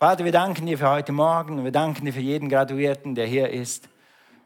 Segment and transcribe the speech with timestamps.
[0.00, 1.64] Vater, wir danken dir für heute Morgen.
[1.64, 3.88] Wir danken dir für jeden Graduierten, der hier ist.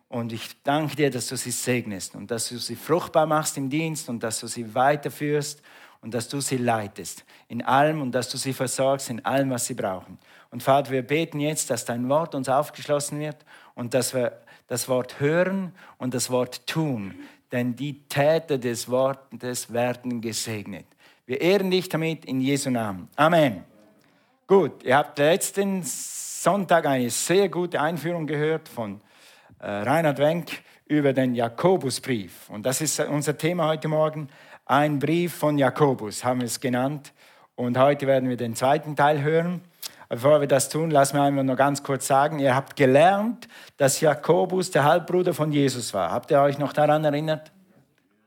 [0.08, 3.68] Und ich danke dir, dass du sie segnest und dass du sie fruchtbar machst im
[3.68, 5.60] Dienst und dass du sie weiterführst
[6.00, 9.66] und dass du sie leitest in allem und dass du sie versorgst in allem, was
[9.66, 10.16] sie brauchen.
[10.50, 13.45] Und Vater, wir beten jetzt, dass dein Wort uns aufgeschlossen wird
[13.75, 17.14] und dass wir das Wort hören und das Wort tun.
[17.53, 20.87] Denn die Täter des Wortes werden gesegnet.
[21.27, 23.09] Wir ehren dich damit in Jesu Namen.
[23.16, 23.71] Amen.
[24.53, 29.01] Gut, ihr habt letzten Sonntag eine sehr gute Einführung gehört von
[29.59, 30.51] äh, Reinhard Wenk
[30.84, 32.51] über den Jakobusbrief.
[32.51, 34.29] Und das ist unser Thema heute Morgen.
[34.66, 37.15] Ein Brief von Jakobus haben wir es genannt.
[37.55, 39.62] Und heute werden wir den zweiten Teil hören.
[40.10, 43.48] Bevor wir das tun, lass mir einfach nur ganz kurz sagen, ihr habt gelernt,
[43.79, 46.10] dass Jakobus der Halbbruder von Jesus war.
[46.10, 47.51] Habt ihr euch noch daran erinnert?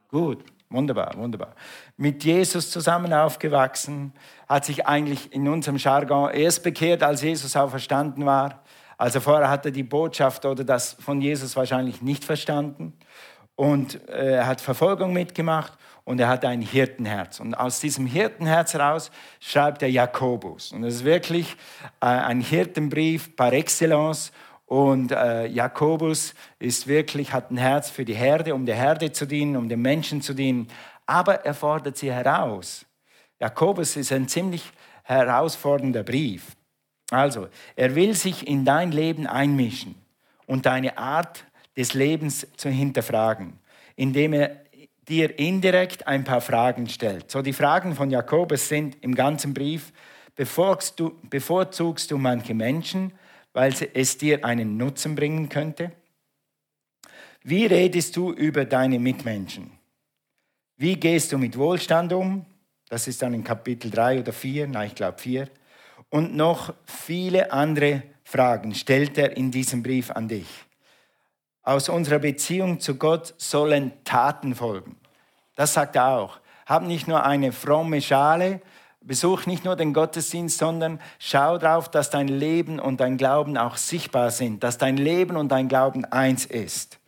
[0.10, 1.54] Gut, wunderbar, wunderbar.
[1.98, 4.14] Mit Jesus zusammen aufgewachsen,
[4.48, 8.64] hat sich eigentlich in unserem Jargon erst bekehrt, als Jesus auch verstanden war.
[8.98, 12.94] Also vorher hat er die Botschaft oder das von Jesus wahrscheinlich nicht verstanden
[13.56, 17.40] und äh, hat Verfolgung mitgemacht und er hat ein Hirtenherz.
[17.40, 20.72] Und aus diesem Hirtenherz heraus schreibt er Jakobus.
[20.72, 21.58] Und es ist wirklich
[22.00, 24.32] äh, ein Hirtenbrief par excellence.
[24.68, 29.26] Und äh, Jakobus ist wirklich, hat ein Herz für die Herde, um der Herde zu
[29.26, 30.68] dienen, um den Menschen zu dienen.
[31.06, 32.86] Aber er fordert sie heraus.
[33.40, 34.72] Jakobus ist ein ziemlich
[35.04, 36.56] herausfordernder Brief.
[37.12, 39.96] Also, er will sich in dein Leben einmischen
[40.48, 41.46] und deine Art
[41.78, 43.60] des Lebens zu hinterfragen,
[43.96, 44.62] indem er
[45.08, 47.30] dir indirekt ein paar Fragen stellt.
[47.30, 49.94] So die Fragen von Jakobus sind im ganzen Brief,
[50.36, 53.14] bevorzugst du, bevorzugst du manche Menschen,
[53.54, 55.92] weil es dir einen Nutzen bringen könnte?
[57.44, 59.75] Wie redest du über deine Mitmenschen?
[60.78, 62.46] Wie gehst du mit Wohlstand um?
[62.90, 65.48] Das ist dann in Kapitel 3 oder 4, nein, ich glaube 4.
[66.10, 70.48] Und noch viele andere Fragen stellt er in diesem Brief an dich.
[71.64, 74.98] Aus unserer Beziehung zu Gott sollen Taten folgen.
[75.56, 76.40] Das sagt er auch.
[76.66, 78.60] Hab nicht nur eine fromme Schale,
[79.00, 83.78] besuch nicht nur den Gottesdienst, sondern schau darauf, dass dein Leben und dein Glauben auch
[83.78, 87.00] sichtbar sind, dass dein Leben und dein Glauben eins ist.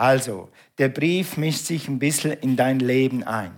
[0.00, 3.50] Also, der Brief mischt sich ein bisschen in dein Leben ein.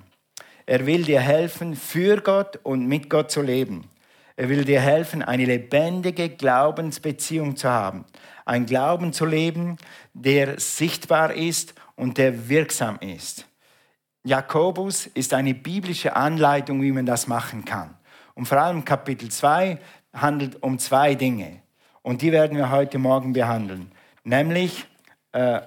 [0.66, 3.88] Er will dir helfen, für Gott und mit Gott zu leben.
[4.34, 8.04] Er will dir helfen, eine lebendige Glaubensbeziehung zu haben.
[8.44, 9.76] Ein Glauben zu leben,
[10.14, 13.46] der sichtbar ist und der wirksam ist.
[14.24, 17.94] Jakobus ist eine biblische Anleitung, wie man das machen kann.
[18.34, 19.78] Und vor allem Kapitel 2
[20.12, 21.60] handelt um zwei Dinge.
[22.02, 23.92] Und die werden wir heute Morgen behandeln.
[24.24, 24.86] Nämlich,
[25.30, 25.60] äh,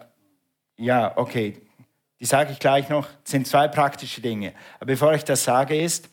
[0.78, 1.62] ja, okay,
[2.20, 4.54] die sage ich gleich noch, sind zwei praktische Dinge.
[4.78, 6.10] Aber bevor ich das sage, ist,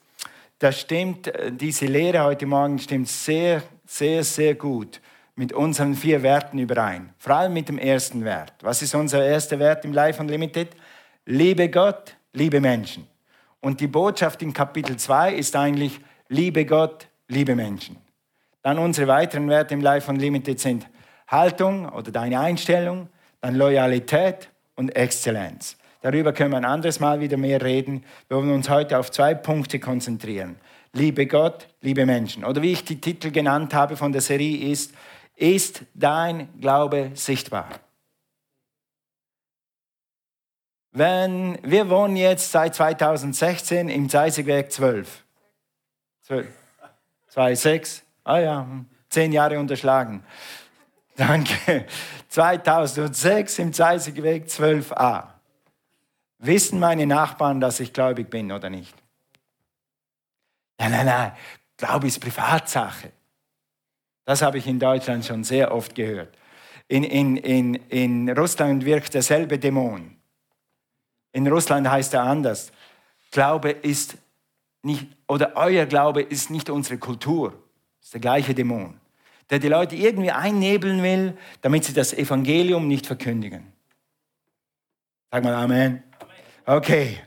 [0.58, 5.00] das stimmt, äh, diese Lehre heute Morgen stimmt sehr, sehr, sehr gut
[5.34, 7.14] mit unseren vier Werten überein.
[7.18, 8.52] Vor allem mit dem ersten Wert.
[8.60, 10.68] Was ist unser erster Wert im Life Unlimited?
[11.24, 13.06] Liebe Gott, liebe Menschen.
[13.60, 17.96] Und die Botschaft in Kapitel 2 ist eigentlich, liebe Gott, liebe Menschen.
[18.62, 20.86] Dann unsere weiteren Werte im Life Unlimited sind
[21.26, 23.08] Haltung oder deine Einstellung,
[23.40, 25.76] dann Loyalität und Exzellenz.
[26.00, 28.04] Darüber können wir ein anderes Mal wieder mehr reden.
[28.28, 30.56] Wir wollen uns heute auf zwei Punkte konzentrieren.
[30.92, 32.44] Liebe Gott, liebe Menschen.
[32.44, 34.94] Oder wie ich die Titel genannt habe von der Serie ist,
[35.36, 37.68] ist dein Glaube sichtbar?
[40.90, 45.24] Wenn, wir wohnen jetzt seit 2016 im Zeisigweg 12.
[46.22, 46.46] 12.
[47.28, 48.02] 2, 6.
[48.24, 48.66] Ah ja,
[49.08, 50.22] zehn Jahre unterschlagen.
[51.16, 51.86] Danke.
[52.28, 55.28] 2006 im Zeisigweg 12a.
[56.38, 58.94] Wissen meine Nachbarn, dass ich gläubig bin oder nicht?
[60.78, 61.32] Nein, nein, nein.
[61.76, 63.12] Glaube ist Privatsache.
[64.24, 66.36] Das habe ich in Deutschland schon sehr oft gehört.
[66.88, 70.16] In, in, in, in Russland wirkt derselbe Dämon.
[71.32, 72.72] In Russland heißt er anders.
[73.30, 74.16] Glaube ist
[74.82, 77.52] nicht, oder euer Glaube ist nicht unsere Kultur.
[77.98, 79.00] Das ist der gleiche Dämon,
[79.52, 83.70] der die Leute irgendwie einnebeln will, damit sie das Evangelium nicht verkündigen.
[85.30, 86.02] Sag mal Amen.
[86.64, 87.18] Okay,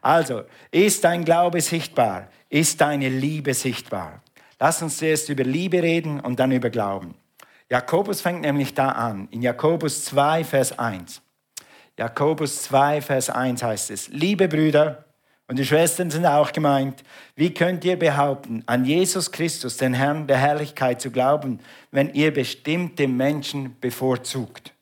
[0.00, 2.28] also, ist dein Glaube sichtbar?
[2.48, 4.22] Ist deine Liebe sichtbar?
[4.58, 7.16] Lass uns zuerst über Liebe reden und dann über Glauben.
[7.70, 11.20] Jakobus fängt nämlich da an, in Jakobus 2, Vers 1.
[11.98, 15.03] Jakobus 2, Vers 1 heißt es, liebe Brüder,
[15.46, 17.04] und die Schwestern sind auch gemeint,
[17.36, 21.60] wie könnt ihr behaupten, an Jesus Christus, den Herrn der Herrlichkeit, zu glauben,
[21.90, 24.72] wenn ihr bestimmte Menschen bevorzugt?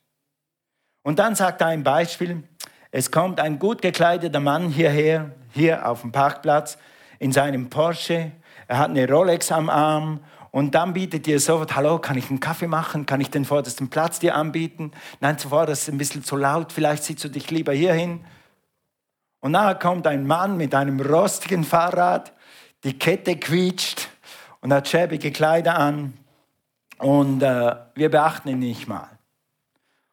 [1.02, 2.44] Und dann sagt er ein Beispiel,
[2.92, 6.78] es kommt ein gut gekleideter Mann hierher, hier auf dem Parkplatz,
[7.18, 8.30] in seinem Porsche.
[8.68, 10.20] Er hat eine Rolex am Arm
[10.54, 13.06] Und dann bietet ihr sofort, hallo, kann ich einen Kaffee machen?
[13.06, 14.92] Kann ich den vordersten Platz dir anbieten?
[15.18, 18.20] Nein, zuvor, das ist ein bisschen zu laut, vielleicht sitzt du dich lieber hier hin.
[19.42, 22.32] Und nachher kommt ein Mann mit einem rostigen Fahrrad,
[22.84, 24.08] die Kette quietscht
[24.60, 26.14] und hat schäbige Kleider an
[26.98, 29.10] und äh, wir beachten ihn nicht mal.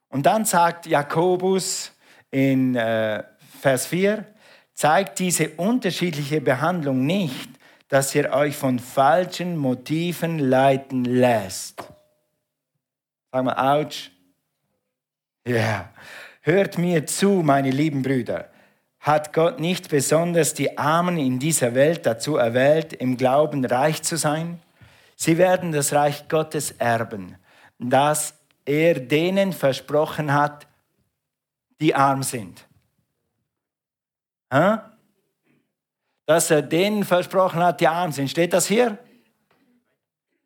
[0.10, 1.92] Und dann sagt Jakobus
[2.31, 3.24] in äh,
[3.62, 4.26] Vers 4,
[4.74, 7.52] zeigt diese unterschiedliche Behandlung nicht,
[7.88, 11.84] dass ihr euch von falschen Motiven leiten lässt.
[13.31, 14.10] Sag mal, ouch.
[15.46, 15.56] Ja.
[15.56, 15.90] Yeah.
[16.42, 18.49] Hört mir zu, meine lieben Brüder.
[19.00, 24.18] Hat Gott nicht besonders die Armen in dieser Welt dazu erwählt, im Glauben reich zu
[24.18, 24.62] sein?
[25.16, 27.38] Sie werden das Reich Gottes erben,
[27.78, 28.34] das
[28.66, 30.68] er denen versprochen hat,
[31.81, 32.66] die arm sind.
[36.25, 38.30] Dass er denen versprochen hat, die arm sind.
[38.30, 38.98] Steht das hier?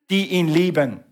[0.09, 1.03] Die ihn lieben.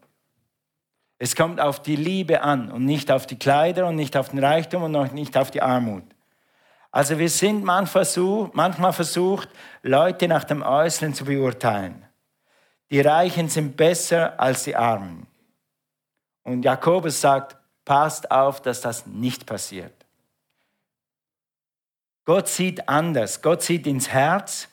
[1.17, 4.39] Es kommt auf die Liebe an und nicht auf die Kleider und nicht auf den
[4.39, 6.03] Reichtum und auch nicht auf die Armut.
[6.91, 9.49] Also wir sind manchmal versucht,
[9.81, 12.05] Leute nach dem Äußeren zu beurteilen.
[12.89, 15.25] Die Reichen sind besser als die Armen.
[16.43, 17.55] Und Jakobus sagt,
[17.85, 19.93] passt auf, dass das nicht passiert.
[22.25, 23.41] Gott sieht anders.
[23.41, 24.67] Gott sieht ins Herz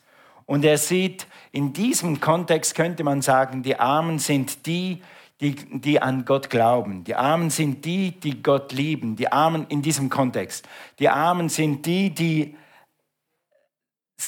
[0.45, 5.03] und er sieht, in diesem Kontext könnte man sagen, die Armen sind die,
[5.41, 7.05] die, die an Gott glauben.
[7.05, 9.17] Die Armen sind die, die Gott lieben.
[9.17, 10.69] Die Armen in diesem Kontext.
[10.99, 12.57] Die Armen sind die, die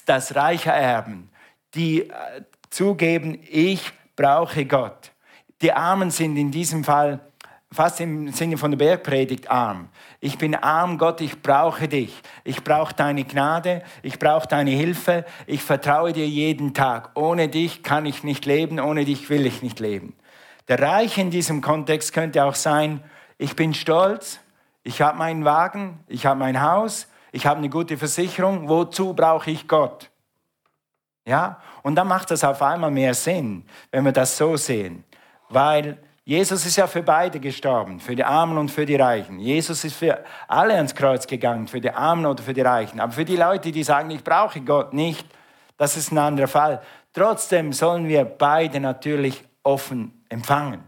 [0.06, 1.30] das Reiche erben,
[1.74, 5.12] die äh, zugeben, ich brauche Gott.
[5.62, 7.20] Die Armen sind in diesem Fall
[7.72, 9.88] fast im Sinne von der Bergpredigt arm.
[10.20, 12.20] Ich bin arm, Gott, ich brauche dich.
[12.42, 15.24] Ich brauche deine Gnade, ich brauche deine Hilfe.
[15.46, 17.10] Ich vertraue dir jeden Tag.
[17.14, 20.14] Ohne dich kann ich nicht leben, ohne dich will ich nicht leben.
[20.70, 23.02] Der Reich in diesem Kontext könnte auch sein,
[23.38, 24.38] ich bin stolz,
[24.84, 28.68] ich habe meinen Wagen, ich habe mein Haus, ich habe eine gute Versicherung.
[28.68, 30.08] Wozu brauche ich Gott?
[31.26, 35.02] Ja, und dann macht das auf einmal mehr Sinn, wenn wir das so sehen,
[35.48, 39.40] weil Jesus ist ja für beide gestorben, für die Armen und für die Reichen.
[39.40, 43.00] Jesus ist für alle ans Kreuz gegangen, für die Armen oder für die Reichen.
[43.00, 45.26] Aber für die Leute, die sagen, ich brauche Gott nicht,
[45.76, 46.80] das ist ein anderer Fall.
[47.12, 50.82] Trotzdem sollen wir beide natürlich offen empfangen.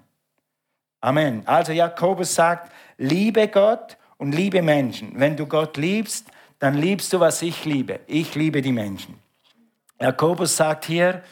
[1.02, 1.46] Amen.
[1.46, 5.12] Also Jakobus sagt, liebe Gott und liebe Menschen.
[5.18, 6.28] Wenn du Gott liebst,
[6.58, 8.00] dann liebst du, was ich liebe.
[8.06, 9.18] Ich liebe die Menschen.
[10.00, 11.22] Jakobus sagt hier,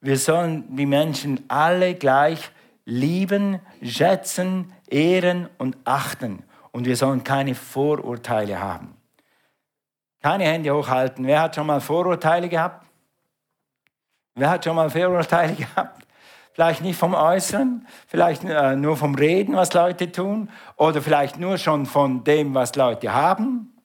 [0.00, 2.50] wir sollen die Menschen alle gleich
[2.84, 6.42] lieben, schätzen, ehren und achten.
[6.72, 8.96] Und wir sollen keine Vorurteile haben.
[10.22, 11.26] Keine Hände hochhalten.
[11.26, 12.86] Wer hat schon mal Vorurteile gehabt?
[14.34, 16.07] Wer hat schon mal Vorurteile gehabt?
[16.58, 21.56] Vielleicht nicht vom Äußeren, vielleicht äh, nur vom Reden, was Leute tun, oder vielleicht nur
[21.56, 23.76] schon von dem, was Leute haben.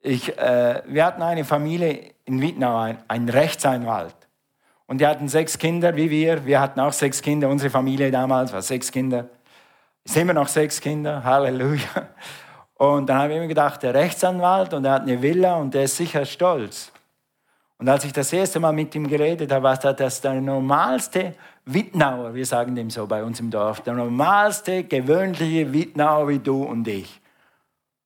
[0.00, 4.14] Ich, äh, wir hatten eine Familie in Wittnau, ein, ein Rechtsanwalt.
[4.86, 6.46] Und die hatten sechs Kinder, wie wir.
[6.46, 7.48] Wir hatten auch sechs Kinder.
[7.48, 9.28] Unsere Familie damals war sechs Kinder.
[10.04, 11.24] Es immer noch sechs Kinder.
[11.24, 11.80] Halleluja.
[12.76, 15.82] Und dann habe ich mir gedacht, der Rechtsanwalt und er hat eine Villa und der
[15.82, 16.92] ist sicher stolz.
[17.78, 21.34] Und als ich das erste Mal mit ihm geredet habe, war das der normalste
[21.66, 26.62] Wittnauer, wir sagen dem so bei uns im Dorf, der normalste, gewöhnliche Wittnauer wie du
[26.62, 27.20] und ich.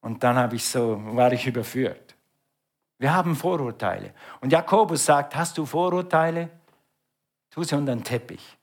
[0.01, 2.17] Und dann habe ich so, war ich überführt.
[2.99, 4.13] Wir haben Vorurteile.
[4.41, 6.49] Und Jakobus sagt, hast du Vorurteile?
[7.51, 8.59] Tu sie unter den Teppich.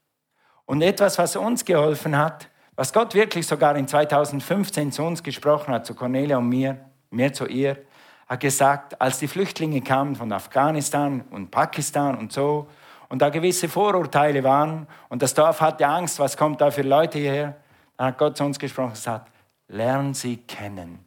[0.65, 5.73] Und etwas, was uns geholfen hat, was Gott wirklich sogar in 2015 zu uns gesprochen
[5.73, 6.77] hat, zu Cornelia und mir,
[7.09, 7.77] mir zu ihr,
[8.27, 12.67] hat gesagt, als die Flüchtlinge kamen von Afghanistan und Pakistan und so,
[13.09, 17.19] und da gewisse Vorurteile waren und das Dorf hatte Angst, was kommt da für Leute
[17.19, 17.55] hierher,
[17.95, 19.31] dann hat Gott zu uns gesprochen und gesagt,
[19.67, 20.99] lernen sie kennen.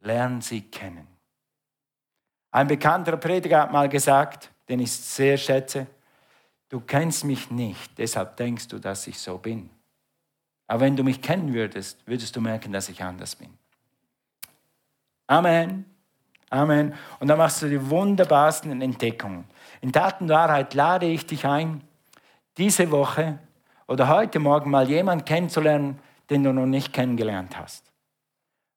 [0.00, 1.06] Lernen sie kennen.
[2.50, 5.86] Ein bekannter Prediger hat mal gesagt, den ich sehr schätze,
[6.68, 9.68] du kennst mich nicht, deshalb denkst du, dass ich so bin.
[10.66, 13.50] Aber wenn du mich kennen würdest, würdest du merken, dass ich anders bin.
[15.26, 15.84] Amen.
[16.50, 16.94] Amen.
[17.18, 19.44] Und dann machst du die wunderbarsten Entdeckungen.
[19.80, 21.82] In Tat und Wahrheit lade ich dich ein,
[22.56, 23.38] diese Woche
[23.88, 25.98] oder heute Morgen mal jemanden kennenzulernen,
[26.30, 27.84] den du noch nicht kennengelernt hast.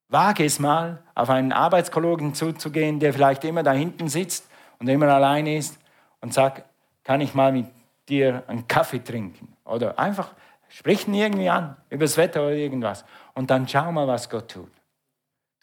[0.10, 4.50] Wage es mal, auf einen Arbeitskollegen zuzugehen, der vielleicht immer da hinten sitzt
[4.80, 5.77] und immer alleine ist
[6.22, 6.63] und sagt,
[7.04, 7.68] kann ich mal mit
[8.10, 9.54] dir einen Kaffee trinken?
[9.66, 10.30] Oder einfach
[10.70, 13.06] sprich ihn irgendwie an, über das Wetter oder irgendwas.
[13.34, 14.72] Und dann schau mal, was Gott tut.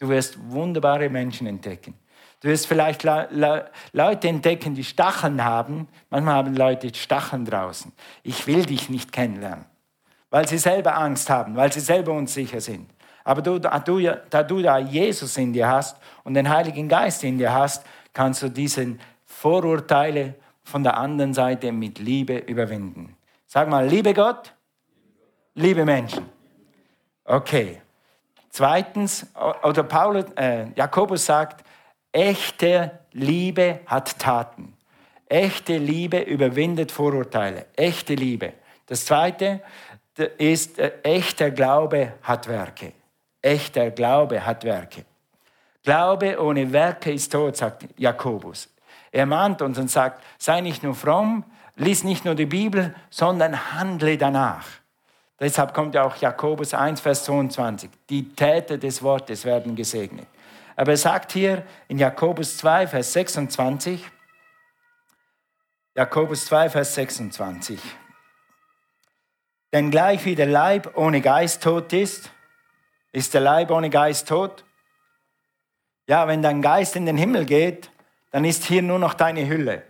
[0.05, 1.95] Du wirst wunderbare Menschen entdecken.
[2.39, 5.87] Du wirst vielleicht Le Le Leute entdecken, die Stacheln haben.
[6.11, 7.91] Manchmal haben Leute Stacheln draußen.
[8.21, 9.65] Ich will dich nicht kennenlernen,
[10.29, 12.87] weil sie selber Angst haben, weil sie selber unsicher sind.
[13.23, 17.23] Aber du, da, du, da du da Jesus in dir hast und den Heiligen Geist
[17.23, 17.83] in dir hast,
[18.13, 23.17] kannst du diese Vorurteile von der anderen Seite mit Liebe überwinden.
[23.47, 24.53] Sag mal, liebe Gott,
[25.55, 26.29] liebe Menschen.
[27.23, 27.81] Okay.
[28.55, 29.27] Zweitens,
[29.63, 31.65] oder Paulus, äh, Jakobus sagt,
[32.13, 34.77] echte Liebe hat Taten.
[35.27, 37.65] Echte Liebe überwindet Vorurteile.
[37.75, 38.53] Echte Liebe.
[38.85, 39.61] Das zweite
[40.37, 42.93] ist, äh, echter Glaube hat Werke.
[43.41, 45.03] Echter Glaube hat Werke.
[45.83, 48.73] Glaube ohne Werke ist tot, sagt Jakobus.
[49.11, 51.43] Er mahnt uns und sagt, sei nicht nur fromm,
[51.75, 54.65] lies nicht nur die Bibel, sondern handle danach.
[55.39, 57.89] Deshalb kommt ja auch Jakobus 1, Vers 22.
[58.09, 60.27] Die Täter des Wortes werden gesegnet.
[60.75, 64.03] Aber er sagt hier in Jakobus 2, Vers 26,
[65.95, 67.79] Jakobus 2, Vers 26,
[69.75, 72.31] denn gleich wie der Leib ohne Geist tot ist,
[73.11, 74.63] ist der Leib ohne Geist tot?
[76.07, 77.91] Ja, wenn dein Geist in den Himmel geht,
[78.31, 79.83] dann ist hier nur noch deine Hülle.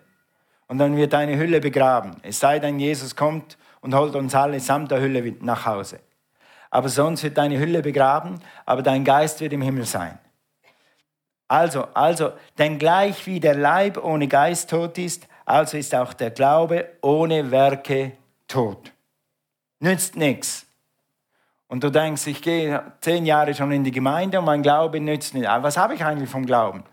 [0.68, 2.18] Und dann wird deine Hülle begraben.
[2.24, 6.00] Es sei denn, Jesus kommt und holt uns alle samt der Hülle nach Hause.
[6.72, 10.18] Aber sonst wird deine Hülle begraben, aber dein Geist wird im Himmel sein.
[11.48, 16.32] Also, also, denn gleich wie der Leib ohne Geist tot ist, also ist auch der
[16.32, 18.14] Glaube ohne Werke
[18.48, 18.92] tot.
[19.80, 20.66] Nützt nichts.
[21.68, 25.36] Und du denkst, ich gehe zehn Jahre schon in die Gemeinde und mein Glaube nützt
[25.36, 25.48] nicht.
[25.48, 26.84] Aber was habe ich eigentlich vom Glauben?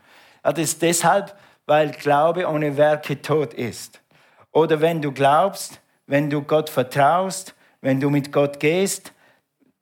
[0.43, 1.35] Das ist deshalb,
[1.65, 4.03] weil Glaube ohne Werke tot ist.
[4.51, 9.13] Oder wenn du glaubst, wenn du Gott vertraust, wenn du mit Gott gehst,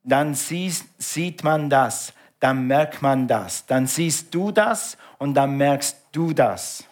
[0.03, 3.65] dann siehst, sieht man das, dann merkt man das.
[3.65, 6.83] Dann siehst du das und dann merkst du das.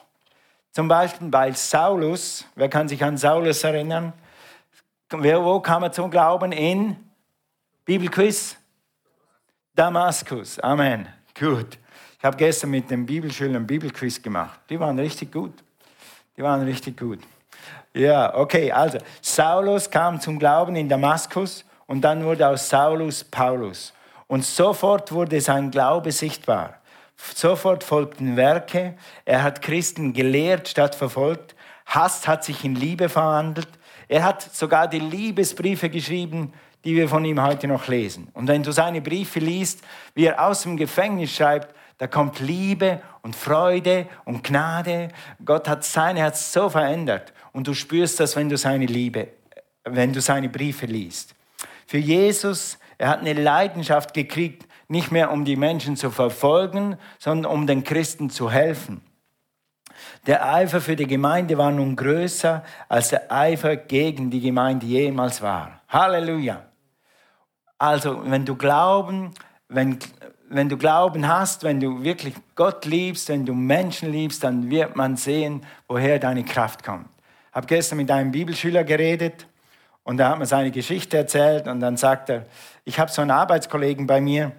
[0.72, 4.14] Zum Beispiel bei Saulus, wer kann sich an Saulus erinnern?
[5.10, 6.52] Wo kam er zum Glauben?
[6.52, 6.96] In
[7.84, 8.56] Bibelquiz?
[9.74, 10.60] Damaskus.
[10.60, 11.08] Amen.
[11.38, 11.80] Gut.
[12.20, 14.60] Ich habe gestern mit den Bibelschülern Bibelquiz gemacht.
[14.70, 15.54] Die waren richtig gut.
[16.38, 17.20] Die waren richtig gut.
[17.94, 23.94] Ja, okay, also Saulus kam zum Glauben in Damaskus und dann wurde aus Saulus Paulus.
[24.28, 26.76] Und sofort wurde sein Glaube sichtbar.
[27.18, 28.96] Sofort folgten Werke.
[29.26, 31.56] Er hat Christen gelehrt statt verfolgt.
[31.88, 33.68] Hass hat sich in Liebe verwandelt.
[34.08, 36.54] Er hat sogar die Liebesbriefe geschrieben,
[36.86, 38.30] die wir von ihm heute noch lesen.
[38.34, 39.82] Und wenn du seine Briefe liest,
[40.14, 45.10] wie er aus dem Gefängnis schreibt, da kommt Liebe und Freude und Gnade.
[45.44, 47.34] Gott hat sein Herz so verändert.
[47.52, 49.30] Und du spürst das, wenn du seine Liebe,
[49.84, 51.36] wenn du seine Briefe liest.
[51.88, 57.52] Für Jesus, er hat eine Leidenschaft gekriegt, nicht mehr um die Menschen zu verfolgen, sondern
[57.52, 59.02] um den Christen zu helfen.
[60.28, 65.42] Der Eifer für die Gemeinde war nun größer, als der Eifer gegen die Gemeinde jemals
[65.42, 65.82] war.
[65.88, 66.66] Halleluja.
[67.78, 69.32] Also, wenn du Glauben,
[69.70, 70.00] wenn,
[70.50, 74.96] wenn du Glauben hast, wenn du wirklich Gott liebst, wenn du Menschen liebst, dann wird
[74.96, 77.08] man sehen, woher deine Kraft kommt.
[77.52, 79.48] Habe gestern mit einem Bibelschüler geredet
[80.04, 82.46] und da hat mir seine Geschichte erzählt und dann sagt er,
[82.86, 84.52] ich habe so einen Arbeitskollegen bei mir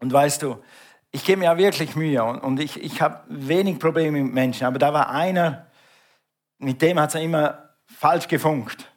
[0.00, 0.62] und weißt du,
[1.10, 4.66] ich gebe mir ja wirklich Mühe und, und ich, ich habe wenig Probleme mit Menschen,
[4.66, 5.66] aber da war einer,
[6.58, 8.90] mit dem hat es immer falsch gefunkt.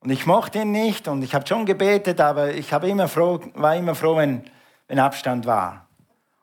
[0.00, 3.76] Und ich mochte ihn nicht und ich habe schon gebetet, aber ich immer froh, war
[3.76, 4.44] immer froh, wenn,
[4.88, 5.86] wenn Abstand war.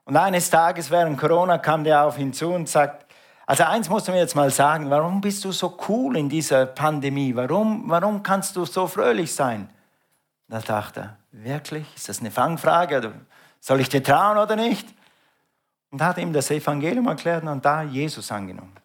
[0.06, 3.09] Und eines Tages während Corona kam der auf ihn zu und sagt,
[3.50, 6.68] also eins musst du mir jetzt mal sagen, warum bist du so cool in dieser
[6.68, 7.36] Pandemie?
[7.36, 9.70] Warum, warum kannst du so fröhlich sein?
[10.48, 11.88] Da dachte er, wirklich?
[11.96, 13.12] Ist das eine Fangfrage?
[13.60, 14.88] soll ich dir trauen oder nicht?
[15.90, 18.80] Und hat ihm das Evangelium erklärt und da Jesus angenommen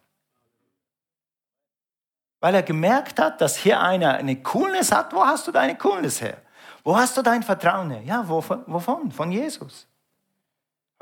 [2.41, 5.15] weil er gemerkt hat, dass hier einer eine Coolness hat.
[5.15, 6.37] Wo hast du deine Coolness her?
[6.83, 8.03] Wo hast du dein Vertrauen her?
[8.03, 9.11] Ja, wovon?
[9.11, 9.87] Von Jesus.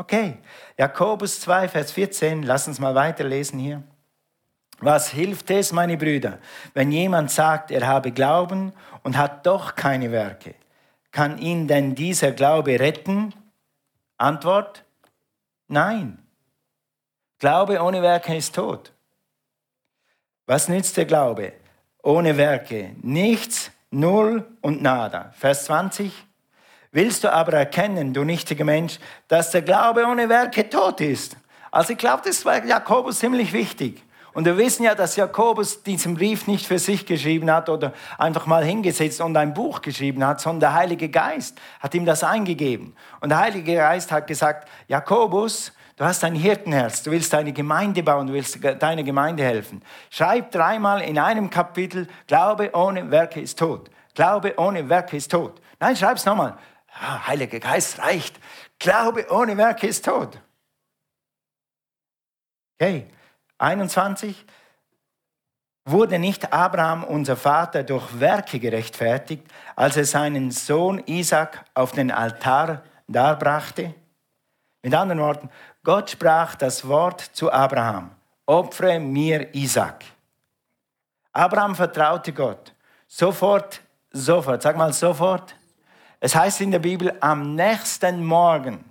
[0.02, 0.38] Okay,
[0.76, 3.85] Jakobus 2, Vers 14, lass uns mal weiterlesen hier.
[4.80, 6.40] Was hilft es, meine Brüder,
[6.75, 8.73] wenn jemand sagt, er habe Glauben
[9.04, 10.56] und hat doch keine Werke?
[11.12, 13.32] Kann ihn denn dieser Glaube retten?
[14.16, 14.85] Antwort,
[15.68, 16.18] nein.
[17.38, 18.92] Glaube ohne Werke ist tot.
[20.47, 21.52] Was nützt der Glaube?
[22.02, 22.97] Ohne Werke.
[23.02, 25.30] Nichts, null und nada.
[25.37, 26.12] Vers 20.
[26.93, 31.37] Willst du aber erkennen, du nichtiger Mensch, dass der Glaube ohne Werke tot ist?
[31.71, 34.03] Also ich glaube, das war Jakobus ziemlich wichtig.
[34.35, 38.45] Und wir wissen ja, dass Jakobus diesen Brief nicht für sich geschrieben hat oder einfach
[38.45, 42.95] mal hingesetzt und ein Buch geschrieben hat, sondern der Heilige Geist hat ihm das eingegeben.
[43.21, 48.03] Und der Heilige Geist hat gesagt, Jakobus, Du hast ein Hirtenherz, du willst deine Gemeinde
[48.03, 49.83] bauen, du willst deiner Gemeinde helfen.
[50.11, 53.91] Schreib dreimal in einem Kapitel, Glaube ohne Werke ist tot.
[54.15, 55.61] Glaube ohne Werke ist tot.
[55.79, 56.57] Nein, schreib es nochmal.
[57.01, 58.39] Ja, Heiliger Geist reicht.
[58.79, 60.39] Glaube ohne Werke ist tot.
[62.79, 63.07] Okay,
[63.59, 64.45] 21.
[65.85, 69.45] Wurde nicht Abraham, unser Vater, durch Werke gerechtfertigt,
[69.75, 73.95] als er seinen Sohn Isaac auf den Altar darbrachte?
[74.83, 75.51] Mit anderen Worten,
[75.83, 78.11] Gott sprach das Wort zu Abraham,
[78.47, 80.05] opfere mir Isaac.
[81.33, 82.75] Abraham vertraute Gott.
[83.07, 83.81] Sofort,
[84.11, 85.55] sofort, sag mal sofort.
[86.25, 88.85] Es heißt in der Bibel, am nächsten Morgen.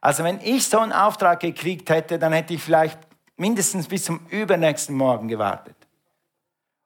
[0.00, 2.98] Also wenn ich so einen Auftrag gekriegt hätte, dann hätte ich vielleicht
[3.36, 5.76] mindestens bis zum übernächsten Morgen gewartet.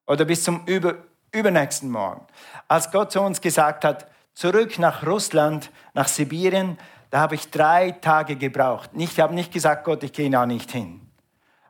[0.09, 0.97] Oder bis zum über,
[1.31, 2.27] übernächsten Morgen.
[2.67, 6.77] Als Gott zu uns gesagt hat, zurück nach Russland, nach Sibirien,
[7.11, 8.91] da habe ich drei Tage gebraucht.
[8.95, 11.00] Ich habe nicht gesagt, Gott, ich gehe da nicht hin.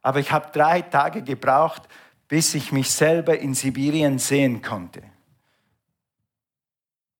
[0.00, 1.82] Aber ich habe drei Tage gebraucht,
[2.28, 5.02] bis ich mich selber in Sibirien sehen konnte.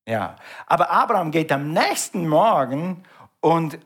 [0.07, 3.03] Ja, aber Abraham geht am nächsten Morgen
[3.41, 3.79] und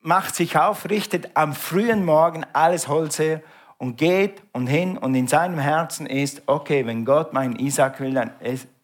[0.00, 3.42] macht sich auf, richtet am frühen Morgen alles Holz her
[3.78, 8.14] und geht und hin und in seinem Herzen ist, okay, wenn Gott meinen Isaac will,
[8.14, 8.32] dann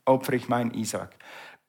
[0.05, 1.11] opfere ich meinen Isaac.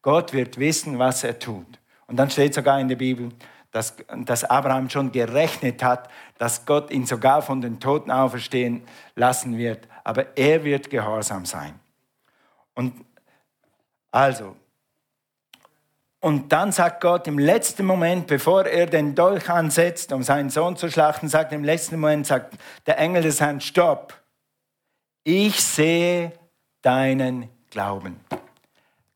[0.01, 1.79] Gott wird wissen, was er tut.
[2.07, 3.29] Und dann steht sogar in der Bibel,
[3.71, 8.83] dass, dass Abraham schon gerechnet hat, dass Gott ihn sogar von den Toten auferstehen
[9.15, 9.87] lassen wird.
[10.03, 11.79] Aber er wird gehorsam sein.
[12.75, 12.93] Und
[14.11, 14.55] also,
[16.23, 20.77] und dann sagt Gott im letzten Moment, bevor er den Dolch ansetzt, um seinen Sohn
[20.77, 24.13] zu schlachten, sagt im letzten Moment, sagt der Engel des Herrn, stopp.
[25.25, 26.31] Ich sehe
[26.81, 28.21] deinen Glauben.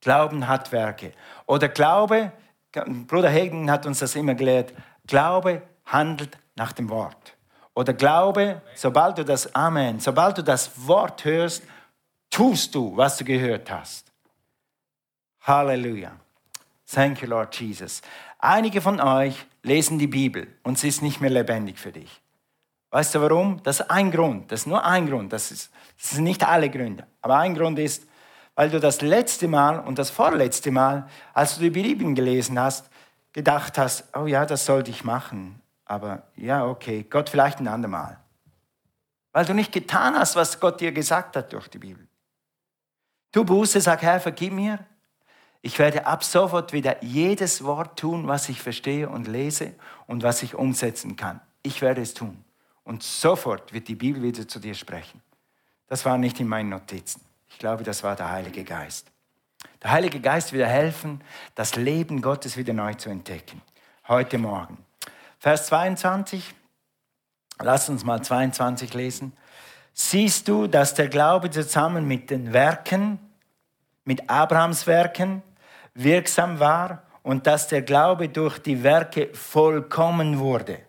[0.01, 1.13] Glauben hat Werke.
[1.45, 2.33] Oder Glaube,
[3.07, 4.73] Bruder Hagen hat uns das immer gelehrt.
[5.05, 7.37] Glaube handelt nach dem Wort.
[7.73, 11.63] Oder Glaube, sobald du das Amen, sobald du das Wort hörst,
[12.29, 14.11] tust du, was du gehört hast.
[15.43, 16.11] Halleluja.
[16.89, 18.01] Thank you, Lord Jesus.
[18.39, 22.21] Einige von euch lesen die Bibel und sie ist nicht mehr lebendig für dich.
[22.91, 23.61] Weißt du warum?
[23.63, 24.51] Das ist ein Grund.
[24.51, 25.33] Das ist nur ein Grund.
[25.33, 27.05] Das, ist, das sind nicht alle Gründe.
[27.21, 28.07] Aber ein Grund ist,
[28.55, 32.89] weil du das letzte Mal und das vorletzte Mal, als du die Bibel gelesen hast,
[33.33, 35.61] gedacht hast, oh ja, das sollte ich machen.
[35.85, 38.19] Aber ja, okay, Gott vielleicht ein andermal.
[39.33, 42.07] Weil du nicht getan hast, was Gott dir gesagt hat durch die Bibel.
[43.31, 44.79] Tu Buße, sag, Herr, vergib mir.
[45.61, 49.73] Ich werde ab sofort wieder jedes Wort tun, was ich verstehe und lese
[50.05, 51.41] und was ich umsetzen kann.
[51.63, 52.43] Ich werde es tun.
[52.83, 55.21] Und sofort wird die Bibel wieder zu dir sprechen.
[55.87, 57.21] Das war nicht in meinen Notizen.
[57.49, 59.11] Ich glaube, das war der Heilige Geist.
[59.81, 61.23] Der Heilige Geist wird helfen,
[61.55, 63.61] das Leben Gottes wieder neu zu entdecken.
[64.07, 64.77] Heute Morgen.
[65.39, 66.53] Vers 22.
[67.59, 69.33] Lass uns mal 22 lesen.
[69.93, 73.19] Siehst du, dass der Glaube zusammen mit den Werken,
[74.07, 75.43] mit Abrahams Werken,
[75.93, 80.79] wirksam war und dass der Glaube durch die Werke vollkommen wurde.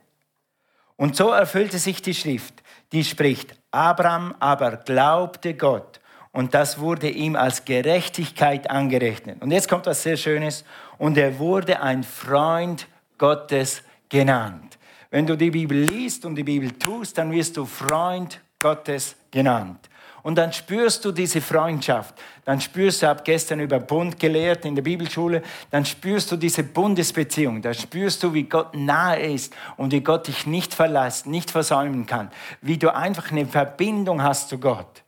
[0.96, 6.00] Und so erfüllte sich die Schrift, die spricht, Abraham aber glaubte Gott
[6.32, 9.42] und das wurde ihm als Gerechtigkeit angerechnet.
[9.42, 10.64] Und jetzt kommt was sehr Schönes.
[10.98, 14.78] Und er wurde ein Freund Gottes genannt.
[15.10, 19.88] Wenn du die Bibel liest und die Bibel tust, dann wirst du Freund Gottes genannt.
[20.28, 22.14] Und dann spürst du diese Freundschaft.
[22.44, 26.36] Dann spürst du, ich habe gestern über Bund gelehrt in der Bibelschule, dann spürst du
[26.36, 27.62] diese Bundesbeziehung.
[27.62, 32.04] Da spürst du, wie Gott nahe ist und wie Gott dich nicht verlässt, nicht versäumen
[32.04, 32.30] kann.
[32.60, 35.02] Wie du einfach eine Verbindung hast zu Gott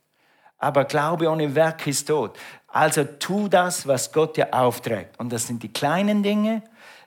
[0.61, 2.37] aber Glaube ohne Werk ist tot.
[2.67, 5.19] Also tu das, was Gott dir aufträgt.
[5.19, 6.61] Und das sind die kleinen Dinge.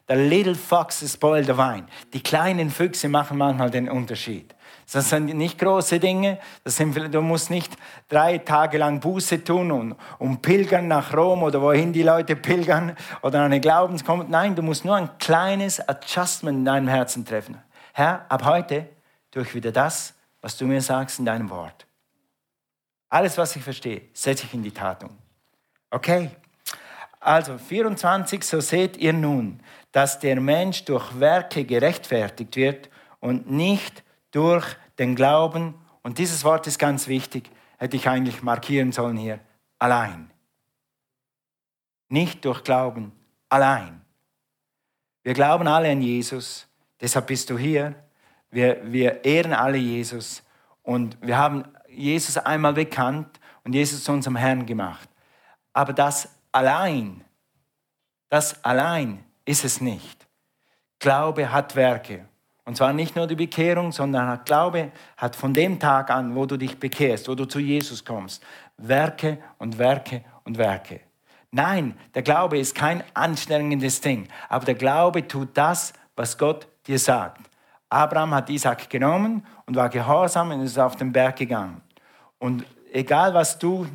[0.08, 1.86] The little foxes spoil the vine.
[2.12, 4.54] Die kleinen Füchse machen manchmal den Unterschied.
[4.92, 6.38] Das sind nicht große Dinge.
[6.62, 7.72] Das sind, du musst nicht
[8.08, 12.96] drei Tage lang Buße tun und, und pilgern nach Rom oder wohin die Leute pilgern
[13.22, 14.30] oder eine Glaubenskommt.
[14.30, 17.60] Nein, du musst nur ein kleines Adjustment in deinem Herzen treffen.
[17.92, 18.88] Herr, ab heute
[19.30, 21.86] tue ich wieder das, was du mir sagst in deinem Wort.
[23.08, 25.16] Alles, was ich verstehe, setze ich in die Tat um.
[25.90, 26.30] Okay?
[27.20, 29.60] Also 24, so seht ihr nun,
[29.92, 34.03] dass der Mensch durch Werke gerechtfertigt wird und nicht
[34.34, 35.74] durch den Glauben.
[36.02, 39.40] Und dieses Wort ist ganz wichtig, hätte ich eigentlich markieren sollen hier,
[39.78, 40.30] allein.
[42.08, 43.12] Nicht durch Glauben,
[43.48, 44.04] allein.
[45.22, 46.66] Wir glauben alle an Jesus,
[47.00, 47.94] deshalb bist du hier.
[48.50, 50.42] Wir, wir ehren alle Jesus
[50.82, 55.08] und wir haben Jesus einmal bekannt und Jesus zu unserem Herrn gemacht.
[55.72, 57.24] Aber das allein,
[58.28, 60.26] das allein ist es nicht.
[60.98, 62.28] Glaube hat Werke.
[62.64, 66.56] Und zwar nicht nur die Bekehrung, sondern Glaube hat von dem Tag an, wo du
[66.56, 68.42] dich bekehrst, wo du zu Jesus kommst,
[68.78, 71.00] Werke und Werke und Werke.
[71.50, 76.98] Nein, der Glaube ist kein anstrengendes Ding, aber der Glaube tut das, was Gott dir
[76.98, 77.42] sagt.
[77.88, 81.80] Abraham hat Isaac genommen und war gehorsam und ist auf den Berg gegangen.
[82.38, 83.86] Und egal, was du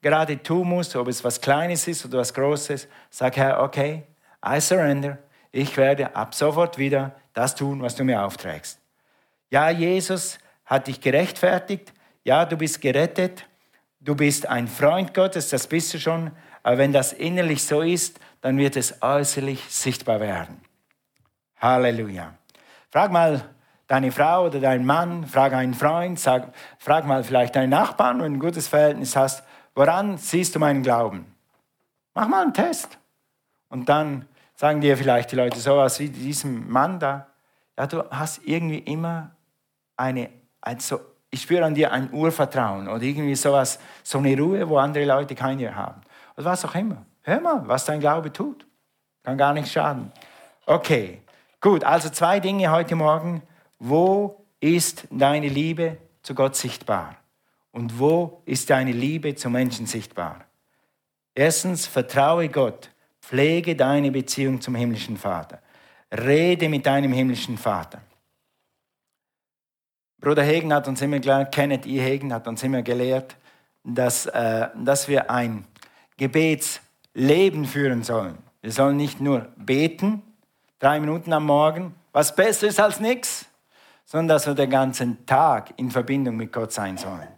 [0.00, 4.04] gerade tun musst, ob es was Kleines ist oder was Großes, sag Herr, okay,
[4.46, 5.18] I surrender.
[5.50, 8.80] Ich werde ab sofort wieder das tun, was du mir aufträgst.
[9.50, 11.92] Ja, Jesus hat dich gerechtfertigt.
[12.24, 13.46] Ja, du bist gerettet.
[14.00, 16.30] Du bist ein Freund Gottes, das bist du schon.
[16.62, 20.60] Aber wenn das innerlich so ist, dann wird es äußerlich sichtbar werden.
[21.60, 22.34] Halleluja.
[22.90, 23.42] Frag mal
[23.86, 28.34] deine Frau oder deinen Mann, frag einen Freund, sag, frag mal vielleicht deinen Nachbarn, wenn
[28.34, 29.42] du ein gutes Verhältnis hast,
[29.74, 31.34] woran siehst du meinen Glauben?
[32.14, 32.98] Mach mal einen Test.
[33.68, 37.27] Und dann sagen dir vielleicht die Leute sowas wie diesem Mann da.
[37.78, 39.30] Ja, du hast irgendwie immer
[39.96, 44.78] eine, also ich spüre an dir ein Urvertrauen oder irgendwie sowas, so eine Ruhe, wo
[44.78, 46.00] andere Leute keine haben.
[46.36, 47.06] Oder was auch immer.
[47.22, 48.66] Hör mal, was dein Glaube tut.
[49.22, 50.10] Kann gar nicht schaden.
[50.66, 51.22] Okay,
[51.60, 53.42] gut, also zwei Dinge heute Morgen.
[53.78, 57.14] Wo ist deine Liebe zu Gott sichtbar?
[57.70, 60.46] Und wo ist deine Liebe zu Menschen sichtbar?
[61.32, 62.90] Erstens, vertraue Gott.
[63.22, 65.60] Pflege deine Beziehung zum himmlischen Vater.
[66.12, 68.00] Rede mit deinem himmlischen Vater.
[70.20, 72.00] Bruder Hegen hat uns immer gelehrt, Kenneth E.
[72.00, 73.36] Hegen hat uns immer gelehrt,
[73.84, 75.64] dass, äh, dass wir ein
[76.16, 78.38] Gebetsleben führen sollen.
[78.60, 80.22] Wir sollen nicht nur beten,
[80.78, 83.46] drei Minuten am Morgen, was besser ist als nichts,
[84.04, 87.28] sondern dass wir den ganzen Tag in Verbindung mit Gott sein sollen.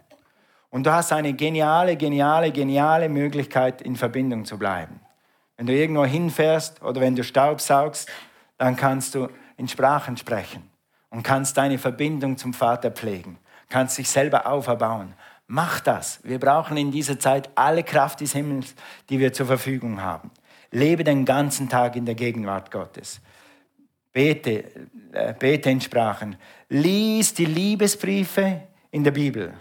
[0.71, 5.01] Und du hast eine geniale, geniale, geniale Möglichkeit, in Verbindung zu bleiben.
[5.57, 8.09] Wenn du irgendwo hinfährst oder wenn du Staub saugst,
[8.61, 10.61] dann kannst du in Sprachen sprechen
[11.09, 15.15] und kannst deine Verbindung zum Vater pflegen, kannst dich selber auferbauen.
[15.47, 16.19] Mach das.
[16.21, 18.75] Wir brauchen in dieser Zeit alle Kraft des Himmels,
[19.09, 20.29] die wir zur Verfügung haben.
[20.69, 23.19] Lebe den ganzen Tag in der Gegenwart Gottes.
[24.13, 24.65] Bete,
[25.11, 26.35] äh, bete in Sprachen.
[26.69, 29.55] Lies die Liebesbriefe in der Bibel.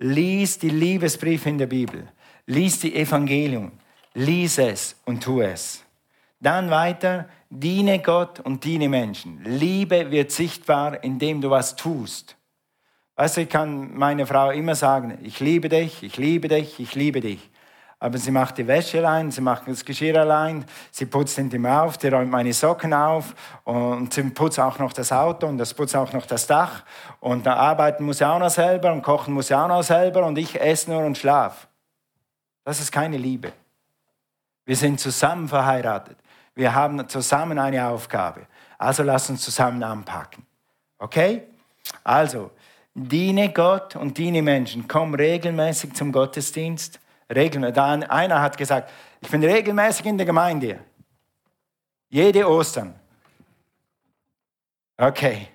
[0.00, 2.08] Lies die Liebesbriefe in der Bibel.
[2.46, 3.70] Lies die Evangelium.
[4.12, 5.85] Lies es und tu es.
[6.40, 9.42] Dann weiter, diene Gott und diene Menschen.
[9.44, 12.36] Liebe wird sichtbar, indem du was tust.
[13.16, 16.94] Weißt du, ich kann meiner Frau immer sagen, ich liebe dich, ich liebe dich, ich
[16.94, 17.50] liebe dich.
[17.98, 21.82] Aber sie macht die Wäsche allein, sie macht das Geschirr allein, sie putzt den Zimmer
[21.82, 25.72] auf, sie räumt meine Socken auf und sie putzt auch noch das Auto und das
[25.72, 26.84] putzt auch noch das Dach.
[27.20, 30.26] Und da arbeiten muss sie auch noch selber und kochen muss sie auch noch selber
[30.26, 31.68] und ich esse nur und schlaf.
[32.64, 33.50] Das ist keine Liebe.
[34.66, 36.18] Wir sind zusammen verheiratet.
[36.56, 38.46] Wir haben zusammen eine Aufgabe.
[38.78, 40.44] Also lass uns zusammen anpacken.
[40.98, 41.44] Okay?
[42.02, 42.50] Also,
[42.94, 44.88] diene Gott und diene Menschen.
[44.88, 46.98] Komm regelmäßig zum Gottesdienst
[47.34, 47.76] Regelmäßig.
[47.78, 48.90] Einer hat gesagt,
[49.20, 50.78] ich bin regelmäßig in der Gemeinde.
[52.08, 52.94] Jede Ostern.
[54.96, 55.48] Okay.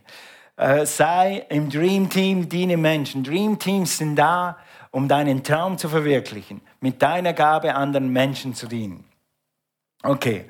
[0.57, 3.23] Äh, sei im Dream Team, diene Menschen.
[3.23, 4.57] Dream Teams sind da,
[4.91, 9.05] um deinen Traum zu verwirklichen, mit deiner Gabe anderen Menschen zu dienen.
[10.03, 10.45] Okay.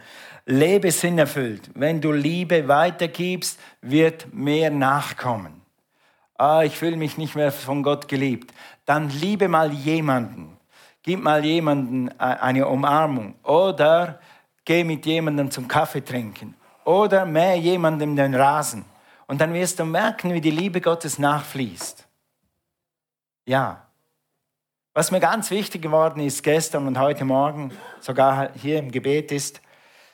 [0.45, 1.69] Lebe sinnerfüllt.
[1.75, 5.61] Wenn du Liebe weitergibst, wird mehr nachkommen.
[6.37, 8.53] Ah, ich fühle mich nicht mehr von Gott geliebt.
[8.85, 10.57] Dann liebe mal jemanden.
[11.03, 14.19] Gib mal jemanden äh, eine Umarmung oder
[14.65, 18.85] geh mit jemandem zum Kaffee trinken oder mäh jemandem den Rasen.
[19.27, 22.07] Und dann wirst du merken, wie die Liebe Gottes nachfließt.
[23.45, 23.87] Ja.
[24.93, 29.61] Was mir ganz wichtig geworden ist gestern und heute Morgen, sogar hier im Gebet ist,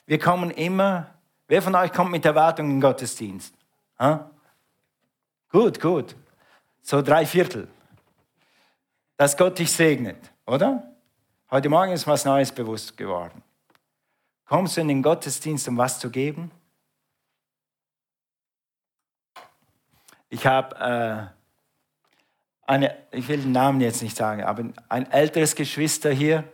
[0.08, 1.14] wir kommen immer,
[1.48, 3.54] wer von euch kommt mit Erwartungen in den Gottesdienst?
[4.00, 4.32] Ha?
[5.50, 6.16] Gut, gut.
[6.82, 7.68] So drei Viertel.
[9.18, 10.32] Dass Gott dich segnet.
[10.46, 10.96] Oder?
[11.52, 13.44] Heute Morgen ist was Neues bewusst geworden.
[14.46, 16.52] Kommst du in den Gottesdienst, um was zu geben?
[20.30, 21.38] Ich habe äh,
[22.66, 26.46] eine, ich will den Namen jetzt nicht sagen, aber ein älteres Geschwister hier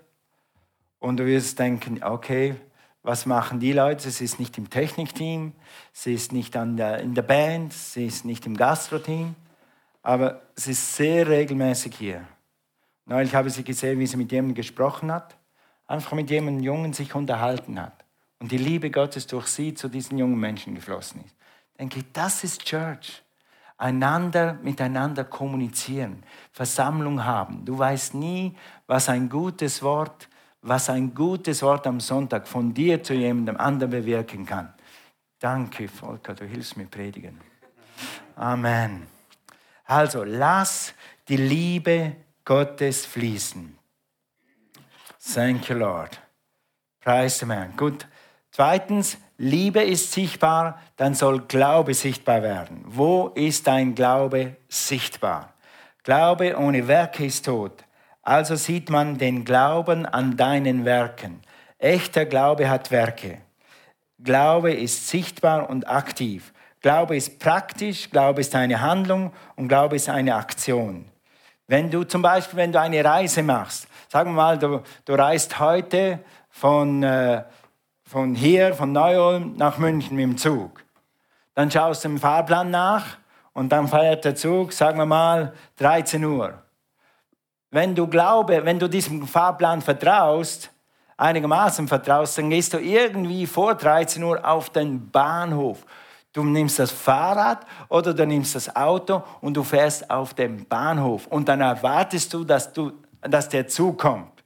[1.00, 2.56] und du wirst denken, okay,
[3.04, 4.10] was machen die Leute?
[4.10, 5.52] Sie ist nicht im Technikteam,
[5.92, 9.36] sie ist nicht der, in der Band, sie ist nicht im Gastro-Team,
[10.02, 12.26] aber sie ist sehr regelmäßig hier.
[13.06, 15.36] Neulich habe ich sie gesehen, wie sie mit jemandem gesprochen hat,
[15.86, 18.06] einfach mit jemandem Jungen sich unterhalten hat.
[18.40, 21.36] Und die Liebe Gottes durch sie zu diesen jungen Menschen geflossen ist.
[21.78, 23.22] Denke ich, das ist Church.
[23.78, 27.66] Einander miteinander kommunizieren, Versammlung haben.
[27.66, 28.56] Du weißt nie,
[28.88, 30.30] was ein gutes Wort,
[30.64, 34.74] was ein gutes Wort am Sonntag von dir zu jemandem anderen bewirken kann.
[35.40, 37.40] Danke, Volker, du hilfst mir predigen.
[38.36, 39.06] Amen.
[39.86, 40.94] Also, lass
[41.28, 43.78] die Liebe Gottes fließen.
[45.34, 46.20] Thank you, Lord.
[47.02, 47.76] Preis dem Herrn.
[47.76, 48.08] Gut.
[48.52, 52.84] Zweitens, Liebe ist sichtbar, dann soll Glaube sichtbar werden.
[52.86, 55.54] Wo ist dein Glaube sichtbar?
[56.04, 57.83] Glaube ohne Werke ist tot.
[58.24, 61.42] Also sieht man den Glauben an deinen Werken.
[61.78, 63.40] Echter Glaube hat Werke.
[64.18, 66.54] Glaube ist sichtbar und aktiv.
[66.82, 71.06] Glaube ist praktisch, Glaube ist eine Handlung und Glaube ist eine Aktion.
[71.68, 75.60] Wenn du zum Beispiel, wenn du eine Reise machst, sagen wir mal, du, du reist
[75.60, 77.44] heute von, äh,
[78.06, 80.84] von hier, von Neu-Ulm nach München mit dem Zug.
[81.56, 83.18] Dann schaust du im Fahrplan nach
[83.54, 86.63] und dann fährt der Zug, sagen wir mal, 13 Uhr.
[87.74, 90.70] Wenn du glaube, wenn du diesem Fahrplan vertraust,
[91.18, 95.84] einigermaßen vertraust, dann gehst du irgendwie vor 13 Uhr auf den Bahnhof.
[96.34, 101.26] Du nimmst das Fahrrad oder du nimmst das Auto und du fährst auf den Bahnhof
[101.26, 104.44] und dann erwartest du, dass, du, dass der Zug kommt.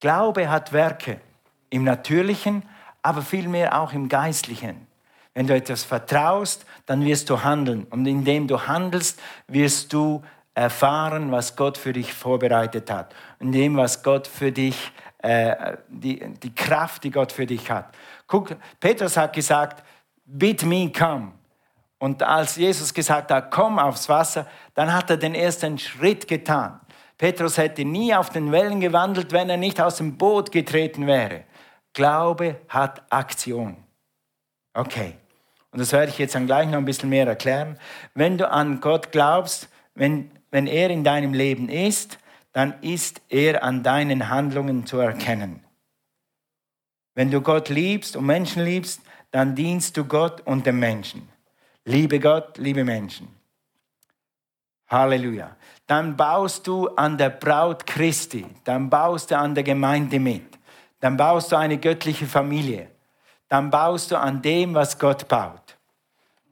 [0.00, 1.20] Glaube hat Werke
[1.68, 2.62] im Natürlichen,
[3.02, 4.86] aber vielmehr auch im Geistlichen.
[5.34, 7.86] Wenn du etwas vertraust, dann wirst du handeln.
[7.90, 10.22] Und indem du handelst, wirst du
[10.58, 13.14] erfahren, was Gott für dich vorbereitet hat.
[13.38, 17.94] Und dem, was Gott für dich, äh, die, die Kraft, die Gott für dich hat.
[18.26, 19.84] Guck, Petrus hat gesagt,
[20.24, 21.32] bid me come.
[22.00, 26.80] Und als Jesus gesagt hat, komm aufs Wasser, dann hat er den ersten Schritt getan.
[27.16, 31.44] Petrus hätte nie auf den Wellen gewandelt, wenn er nicht aus dem Boot getreten wäre.
[31.92, 33.76] Glaube hat Aktion.
[34.74, 35.14] Okay.
[35.70, 37.78] Und das werde ich jetzt dann gleich noch ein bisschen mehr erklären.
[38.14, 42.18] Wenn du an Gott glaubst, wenn, wenn er in deinem Leben ist,
[42.52, 45.62] dann ist er an deinen Handlungen zu erkennen.
[47.14, 51.28] Wenn du Gott liebst und Menschen liebst, dann dienst du Gott und den Menschen.
[51.84, 53.28] Liebe Gott, liebe Menschen.
[54.88, 55.56] Halleluja.
[55.86, 60.58] Dann baust du an der Braut Christi, dann baust du an der Gemeinde mit
[61.00, 62.90] dann baust du eine göttliche Familie.
[63.48, 65.76] Dann baust du an dem, was Gott baut.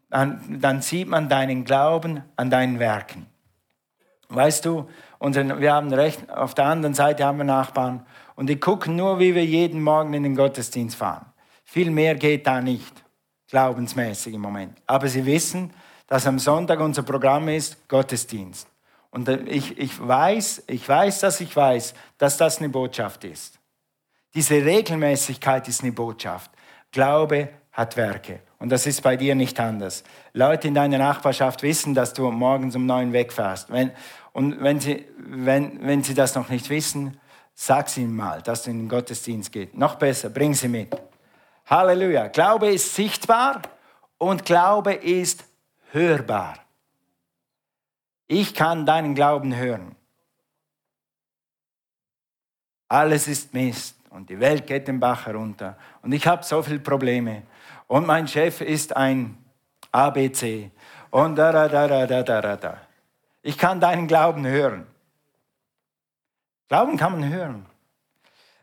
[0.09, 3.27] Dann, dann sieht man deinen Glauben an deinen Werken.
[4.29, 8.59] Weißt du, unseren, wir haben recht, auf der anderen Seite haben wir Nachbarn und die
[8.59, 11.27] gucken nur, wie wir jeden Morgen in den Gottesdienst fahren.
[11.65, 13.05] Viel mehr geht da nicht,
[13.49, 14.81] glaubensmäßig im Moment.
[14.87, 15.73] Aber sie wissen,
[16.07, 18.69] dass am Sonntag unser Programm ist Gottesdienst.
[19.11, 23.59] Und ich, ich weiß, ich weiß, dass ich weiß, dass das eine Botschaft ist.
[24.35, 26.51] Diese Regelmäßigkeit ist eine Botschaft.
[26.97, 28.41] Glaube hat Werke.
[28.59, 30.03] Und das ist bei dir nicht anders.
[30.33, 33.71] Leute in deiner Nachbarschaft wissen, dass du morgens um neun wegfährst.
[33.71, 33.91] Wenn,
[34.33, 37.21] und wenn sie, wenn, wenn sie das noch nicht wissen,
[37.55, 39.75] sag sie ihnen mal, dass du in den Gottesdienst gehst.
[39.75, 40.97] Noch besser, bring sie mit.
[41.67, 42.29] Halleluja.
[42.29, 43.61] Glaube ist sichtbar
[44.17, 45.45] und Glaube ist
[45.93, 46.55] hörbar.
[48.27, 49.95] Ich kann deinen Glauben hören.
[52.89, 56.79] Alles ist Mist und die Welt geht den Bach herunter und ich habe so viele
[56.79, 57.43] Probleme
[57.87, 59.37] und mein Chef ist ein
[59.93, 60.71] ABC
[61.11, 62.79] und da, da, da, da, da, da, da.
[63.43, 64.87] Ich kann deinen Glauben hören.
[66.69, 67.67] Glauben kann man hören.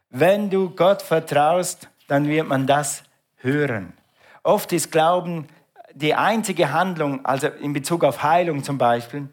[0.09, 3.03] Wenn du Gott vertraust, dann wird man das
[3.37, 3.93] hören.
[4.41, 5.47] Oft ist Glauben
[5.93, 9.29] die einzige Handlung, also in Bezug auf Heilung zum Beispiel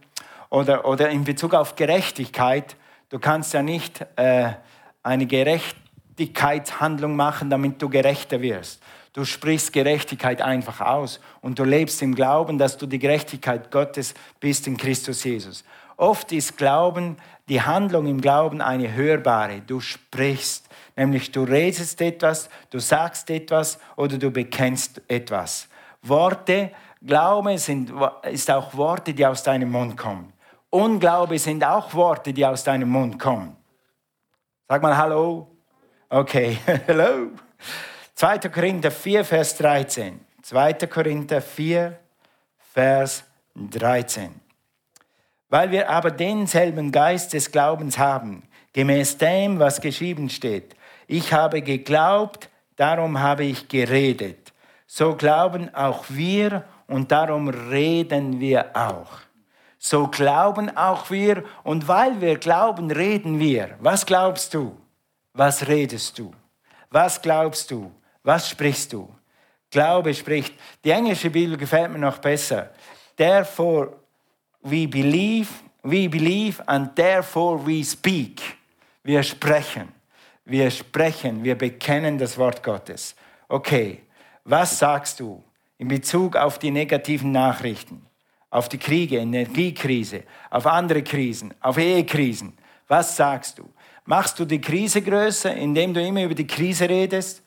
[0.50, 2.76] oder, oder in Bezug auf Gerechtigkeit.
[3.08, 4.52] Du kannst ja nicht äh,
[5.02, 5.80] eine Gerechtigkeit
[6.16, 8.82] Gerechtigkeitshandlung machen, damit du gerechter wirst.
[9.12, 14.14] Du sprichst Gerechtigkeit einfach aus und du lebst im Glauben, dass du die Gerechtigkeit Gottes
[14.38, 15.64] bist in Christus Jesus.
[15.96, 17.16] Oft ist Glauben,
[17.48, 19.62] die Handlung im Glauben eine hörbare.
[19.66, 25.68] Du sprichst, nämlich du redest etwas, du sagst etwas oder du bekennst etwas.
[26.02, 26.70] Worte,
[27.02, 27.92] Glaube sind,
[28.30, 30.32] ist auch Worte, die aus deinem Mund kommen.
[30.70, 33.56] Unglaube sind auch Worte, die aus deinem Mund kommen.
[34.68, 35.59] Sag mal Hallo.
[36.12, 37.30] Okay, hello.
[38.16, 38.38] 2.
[38.48, 40.18] Korinther 4, Vers 13.
[40.42, 40.72] 2.
[40.88, 41.96] Korinther 4,
[42.74, 43.22] Vers
[43.54, 44.34] 13.
[45.50, 48.42] Weil wir aber denselben Geist des Glaubens haben,
[48.72, 50.74] gemäß dem, was geschrieben steht.
[51.06, 54.52] Ich habe geglaubt, darum habe ich geredet.
[54.88, 59.20] So glauben auch wir und darum reden wir auch.
[59.78, 63.76] So glauben auch wir und weil wir glauben, reden wir.
[63.78, 64.79] Was glaubst du?
[65.32, 66.32] Was redest du?
[66.90, 67.90] Was glaubst du?
[68.22, 69.08] Was sprichst du?
[69.70, 70.54] Glaube spricht.
[70.84, 72.70] Die englische Bibel gefällt mir noch besser.
[73.16, 73.92] Therefore
[74.62, 75.48] we believe,
[75.82, 78.40] we believe and therefore we speak.
[79.02, 79.88] Wir sprechen.
[80.44, 83.14] Wir sprechen, wir bekennen das Wort Gottes.
[83.48, 84.02] Okay,
[84.44, 85.44] Was sagst du
[85.78, 88.04] in Bezug auf die negativen Nachrichten,
[88.48, 92.56] auf die Kriege, Energiekrise, auf andere Krisen, auf Ehekrisen?
[92.88, 93.70] Was sagst du?
[94.10, 97.44] Machst du die Krise größer, indem du immer über die Krise redest?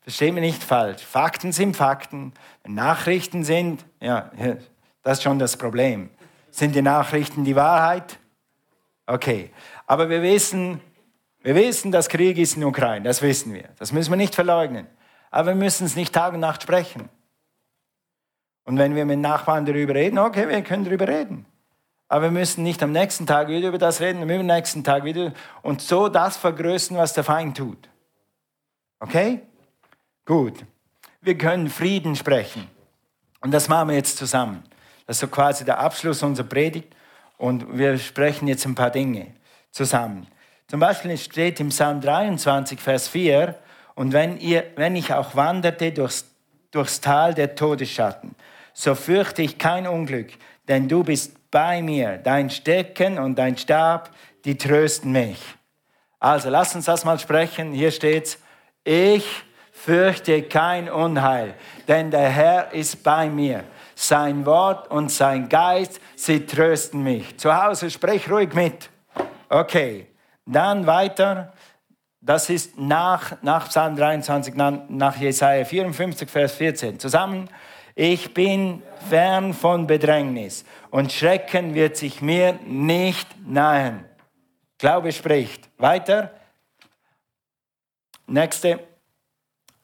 [0.00, 1.02] Versteh mich nicht falsch.
[1.02, 2.32] Fakten sind Fakten.
[2.64, 4.30] Nachrichten sind, ja,
[5.02, 6.10] das ist schon das Problem.
[6.52, 8.20] Sind die Nachrichten die Wahrheit?
[9.06, 9.50] Okay.
[9.88, 10.80] Aber wir wissen,
[11.42, 13.04] wir wissen, dass Krieg ist in der Ukraine.
[13.04, 13.70] Das wissen wir.
[13.80, 14.86] Das müssen wir nicht verleugnen.
[15.32, 17.08] Aber wir müssen es nicht Tag und Nacht sprechen.
[18.62, 21.44] Und wenn wir mit Nachbarn darüber reden, okay, wir können darüber reden.
[22.08, 25.32] Aber wir müssen nicht am nächsten Tag wieder über das reden, am übernächsten Tag wieder
[25.62, 27.88] und so das vergrößern, was der Feind tut.
[29.00, 29.40] Okay?
[30.24, 30.64] Gut.
[31.20, 32.68] Wir können Frieden sprechen.
[33.40, 34.62] Und das machen wir jetzt zusammen.
[35.06, 36.94] Das ist so quasi der Abschluss unserer Predigt.
[37.36, 39.34] Und wir sprechen jetzt ein paar Dinge
[39.70, 40.26] zusammen.
[40.68, 43.54] Zum Beispiel steht im Psalm 23, Vers 4,
[43.94, 46.26] und wenn, ihr, wenn ich auch wanderte durchs,
[46.70, 48.34] durchs Tal der Todesschatten,
[48.72, 50.32] so fürchte ich kein Unglück,
[50.66, 52.18] denn du bist bei mir.
[52.18, 54.10] Dein Stecken und dein Stab,
[54.44, 55.40] die trösten mich.
[56.18, 57.72] Also, lass uns das mal sprechen.
[57.72, 58.38] Hier steht's.
[58.82, 59.24] Ich
[59.70, 61.54] fürchte kein Unheil,
[61.86, 63.62] denn der Herr ist bei mir.
[63.94, 67.38] Sein Wort und sein Geist, sie trösten mich.
[67.38, 68.90] Zu Hause sprich ruhig mit.
[69.48, 70.08] Okay.
[70.46, 71.52] Dann weiter.
[72.20, 76.98] Das ist nach, nach Psalm 23, nach, nach Jesaja 54, Vers 14.
[76.98, 77.48] Zusammen.
[77.96, 84.04] Ich bin fern von Bedrängnis und Schrecken wird sich mir nicht nahen.
[84.78, 85.68] Glaube spricht.
[85.78, 86.32] Weiter.
[88.26, 88.80] Nächste.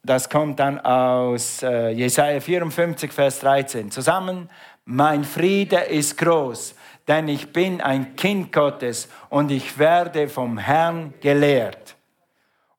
[0.02, 3.90] Das kommt dann aus äh, Jesaja 54, Vers 13.
[3.90, 4.50] Zusammen.
[4.86, 6.74] Mein Friede ist groß,
[7.06, 11.96] denn ich bin ein Kind Gottes und ich werde vom Herrn gelehrt.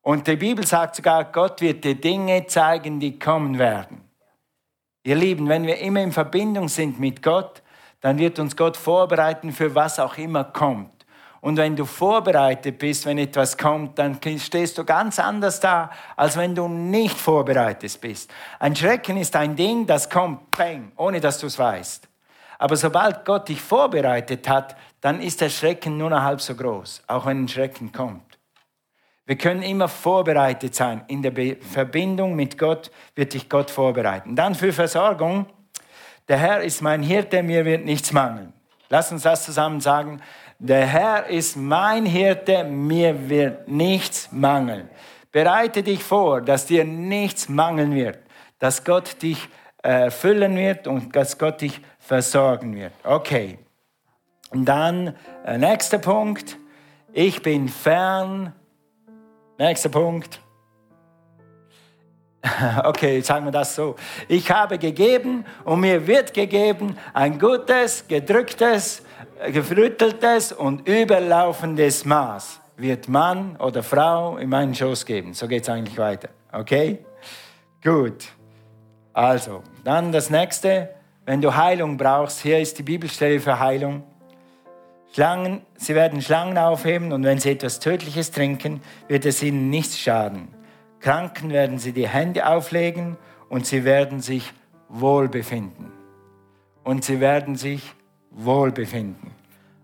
[0.02, 4.01] Und die Bibel sagt sogar, Gott wird dir Dinge zeigen, die kommen werden.
[5.04, 7.64] Ihr Lieben, wenn wir immer in Verbindung sind mit Gott,
[8.02, 10.92] dann wird uns Gott vorbereiten für was auch immer kommt.
[11.40, 16.38] Und wenn du vorbereitet bist, wenn etwas kommt, dann stehst du ganz anders da, als
[16.38, 18.32] wenn du nicht vorbereitet bist.
[18.60, 22.08] Ein Schrecken ist ein Ding, das kommt, bang, ohne dass du es weißt.
[22.60, 27.02] Aber sobald Gott dich vorbereitet hat, dann ist der Schrecken nur noch halb so groß,
[27.08, 28.31] auch wenn ein Schrecken kommt.
[29.32, 31.06] Wir können immer vorbereitet sein.
[31.08, 34.36] In der Be Verbindung mit Gott wird dich Gott vorbereiten.
[34.36, 35.46] Dann für Versorgung.
[36.28, 38.52] Der Herr ist mein Hirte, mir wird nichts mangeln.
[38.89, 40.20] Lass uns das zusammen sagen.
[40.60, 44.89] Der Herr ist mein Hirte, mir wird nichts mangeln.
[45.32, 48.20] Bereite dich vor, dass dir nichts mangeln wird,
[48.60, 49.48] dass Gott dich
[49.82, 52.91] erfüllen äh, wird und dass Gott dich versorgen wird.
[53.06, 53.60] Okay.
[54.50, 55.15] Und dann,
[55.46, 56.58] äh, nächster Punkt.
[57.13, 58.54] Ich bin fern
[59.62, 60.39] Nächster Punkt.
[62.84, 63.95] Okay, sagen wir das so.
[64.28, 69.04] Ich habe gegeben und mir wird gegeben ein gutes, gedrücktes,
[69.52, 75.36] gefrütteltes und überlaufendes Maß wird Mann oder Frau in meinen Schoß geben.
[75.36, 76.30] So geht es eigentlich weiter.
[76.52, 77.06] Okay?
[77.84, 78.30] Gut.
[79.13, 80.89] Also, dann das nächste.
[81.24, 84.04] Wenn du Heilung brauchst, hier ist die Bibelstelle für Heilung.
[85.13, 90.00] Schlangen, sie werden Schlangen aufheben und wenn sie etwas Tödliches trinken, wird es ihnen nichts
[90.00, 90.47] schaden.
[91.02, 93.17] Kranken werden sie die Hände auflegen
[93.50, 94.54] und sie werden sich
[94.88, 95.91] wohlbefinden.
[96.84, 97.93] Und sie werden sich
[98.30, 99.32] wohlbefinden.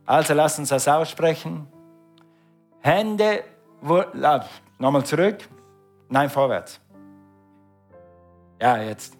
[0.05, 1.67] Also lass uns das aussprechen.
[2.79, 3.43] Hände,
[4.79, 5.39] nochmal zurück.
[6.07, 6.79] Nein, vorwärts.
[8.61, 9.17] Ja, jetzt.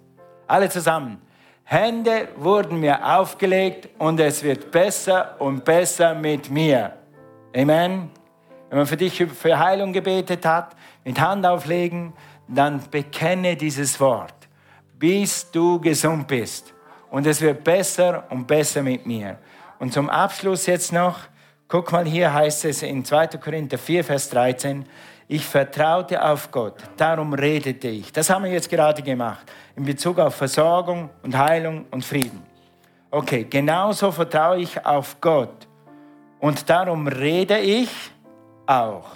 [0.48, 1.22] Alle zusammen.
[1.70, 6.94] Hände wurden mir aufgelegt und es wird besser und besser mit mir.
[7.54, 8.10] Amen.
[8.70, 12.14] Wenn man für dich für Heilung gebetet hat, mit Hand auflegen,
[12.48, 14.48] dann bekenne dieses Wort,
[14.98, 16.74] bis du gesund bist.
[17.12, 19.38] Und es wird besser und besser mit mir.
[19.78, 21.20] Und zum Abschluss jetzt noch,
[21.68, 23.28] guck mal, hier heißt es in 2.
[23.44, 24.86] Korinther 4, Vers 13,
[25.28, 28.14] ich vertraute auf Gott, darum redete ich.
[28.14, 32.44] Das haben wir jetzt gerade gemacht, in Bezug auf Versorgung und Heilung und Frieden.
[33.12, 35.68] Okay, genauso vertraue ich auf Gott
[36.40, 37.90] und darum rede ich
[38.66, 39.10] auch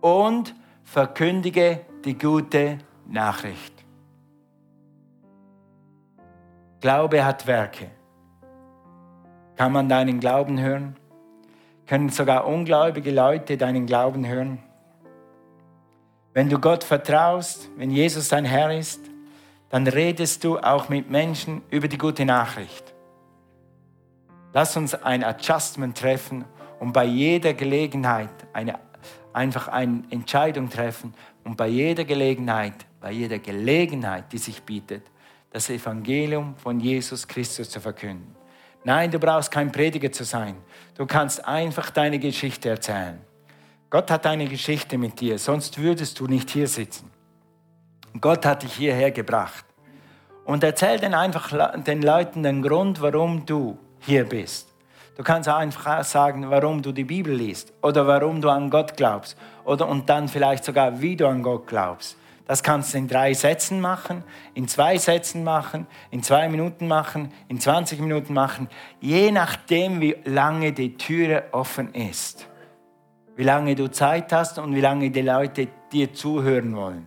[0.00, 0.54] und
[0.84, 3.74] verkündige die gute Nachricht.
[6.80, 7.90] Glaube hat Werke.
[9.56, 10.96] Kann man deinen Glauben hören?
[11.86, 14.62] Können sogar ungläubige Leute deinen Glauben hören?
[16.38, 19.00] Wenn du Gott vertraust, wenn Jesus dein Herr ist,
[19.70, 22.94] dann redest du auch mit Menschen über die gute Nachricht.
[24.52, 26.44] Lass uns ein Adjustment treffen
[26.78, 28.78] und bei jeder Gelegenheit eine,
[29.32, 31.12] einfach eine Entscheidung treffen
[31.42, 35.02] und bei jeder Gelegenheit, bei jeder Gelegenheit, die sich bietet,
[35.50, 38.36] das Evangelium von Jesus Christus zu verkünden.
[38.84, 40.54] Nein, du brauchst kein Prediger zu sein.
[40.96, 43.27] Du kannst einfach deine Geschichte erzählen.
[43.90, 47.10] Gott hat eine Geschichte mit dir, sonst würdest du nicht hier sitzen.
[48.20, 49.64] Gott hat dich hierher gebracht.
[50.44, 54.68] Und erzähl dann einfach den Leuten den Grund, warum du hier bist.
[55.16, 59.36] Du kannst einfach sagen, warum du die Bibel liest oder warum du an Gott glaubst
[59.64, 62.16] oder und dann vielleicht sogar, wie du an Gott glaubst.
[62.46, 64.22] Das kannst du in drei Sätzen machen,
[64.54, 68.68] in zwei Sätzen machen, in zwei Minuten machen, in 20 Minuten machen,
[69.00, 72.47] je nachdem, wie lange die Türe offen ist.
[73.38, 77.06] Wie lange du Zeit hast und wie lange die Leute dir zuhören wollen.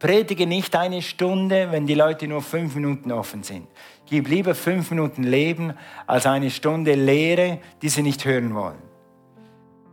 [0.00, 3.68] Predige nicht eine Stunde, wenn die Leute nur fünf Minuten offen sind.
[4.04, 5.74] Gib lieber fünf Minuten Leben
[6.08, 8.82] als eine Stunde Lehre, die sie nicht hören wollen.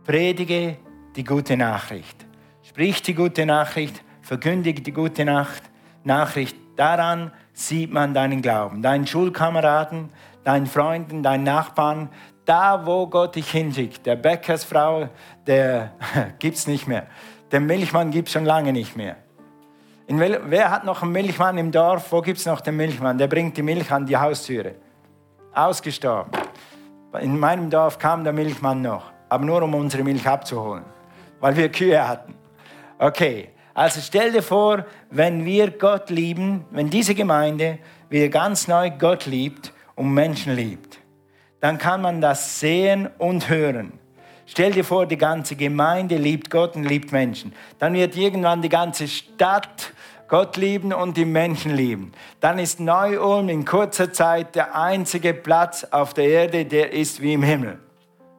[0.04, 0.76] Predige
[1.14, 2.26] die gute Nachricht.
[2.64, 5.24] Sprich die gute Nachricht verkündige die gute
[6.04, 6.56] Nachricht.
[6.74, 10.10] Daran sieht man deinen Glauben, deinen Schulkameraden,
[10.42, 12.08] deinen Freunden, deinen Nachbarn,
[12.46, 14.06] da wo Gott dich hinschickt.
[14.06, 15.08] Der Bäckersfrau,
[15.46, 15.92] der
[16.38, 17.06] gibt es nicht mehr.
[17.52, 19.16] Der Milchmann gibt es schon lange nicht mehr.
[20.08, 22.12] Wel, wer hat noch einen Milchmann im Dorf?
[22.12, 23.18] Wo gibt es noch den Milchmann?
[23.18, 24.76] Der bringt die Milch an die Haustüre.
[25.52, 26.30] Ausgestorben.
[27.20, 30.84] In meinem Dorf kam der Milchmann noch, aber nur um unsere Milch abzuholen,
[31.40, 32.34] weil wir Kühe hatten.
[32.98, 37.78] Okay, also stell dir vor, wenn wir Gott lieben, wenn diese Gemeinde
[38.08, 40.98] wieder ganz neu Gott liebt und Menschen liebt,
[41.60, 43.92] dann kann man das sehen und hören.
[44.46, 47.52] Stell dir vor, die ganze Gemeinde liebt Gott und liebt Menschen.
[47.78, 49.92] Dann wird irgendwann die ganze Stadt
[50.28, 52.12] Gott lieben und die Menschen lieben.
[52.40, 57.34] Dann ist Neu-Ulm in kurzer Zeit der einzige Platz auf der Erde, der ist wie
[57.34, 57.78] im Himmel.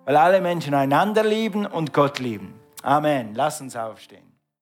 [0.06, 2.54] Weil alle Menschen einander lieben und Gott lieben.
[2.84, 3.34] Amen.
[3.36, 4.27] Lass uns aufstehen.